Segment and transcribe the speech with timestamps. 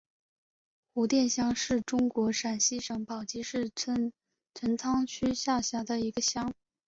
[0.95, 4.11] 胡店乡是中国陕西省宝鸡市陈
[4.75, 6.55] 仓区下辖的一个乡。